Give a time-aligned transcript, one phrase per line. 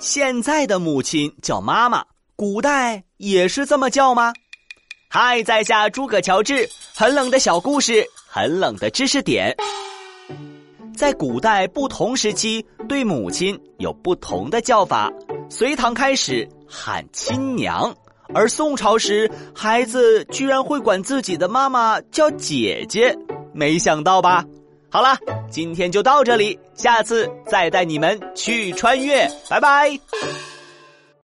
[0.00, 2.02] 现在的母亲叫妈妈，
[2.34, 4.32] 古代也是这么叫吗？
[5.10, 9.54] 嗨，在下诸葛乔治，很冷的小故事，很冷的知识点。
[10.96, 15.12] 在古代不同时期，对母亲有不同的叫法。
[15.50, 17.94] 隋唐开始喊亲娘，
[18.32, 23.14] 而宋朝时，孩子居然会管自己的妈妈叫姐姐，
[23.52, 24.42] 没想到吧？
[24.90, 25.16] 好了，
[25.48, 29.98] 今天就到这里，下次再带你们去穿越，拜拜。